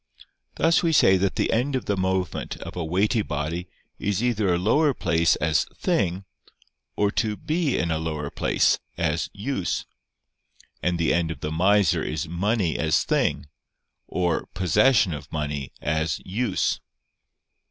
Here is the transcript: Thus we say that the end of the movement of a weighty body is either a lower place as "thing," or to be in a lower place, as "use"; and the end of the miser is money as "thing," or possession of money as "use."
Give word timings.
Thus 0.55 0.81
we 0.81 0.93
say 0.93 1.15
that 1.17 1.35
the 1.35 1.51
end 1.53 1.75
of 1.75 1.85
the 1.85 1.95
movement 1.95 2.57
of 2.57 2.75
a 2.75 2.83
weighty 2.83 3.21
body 3.21 3.67
is 3.99 4.23
either 4.23 4.51
a 4.51 4.57
lower 4.57 4.95
place 4.95 5.35
as 5.35 5.65
"thing," 5.77 6.25
or 6.95 7.11
to 7.11 7.37
be 7.37 7.77
in 7.77 7.91
a 7.91 7.99
lower 7.99 8.31
place, 8.31 8.79
as 8.97 9.29
"use"; 9.31 9.85
and 10.81 10.97
the 10.97 11.13
end 11.13 11.29
of 11.29 11.41
the 11.41 11.51
miser 11.51 12.01
is 12.01 12.27
money 12.27 12.79
as 12.79 13.03
"thing," 13.03 13.45
or 14.07 14.47
possession 14.55 15.13
of 15.13 15.31
money 15.31 15.71
as 15.83 16.19
"use." 16.25 16.79